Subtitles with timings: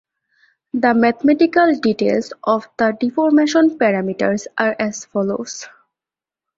[0.73, 5.67] The mathematical details of the deformation parameters are as follows.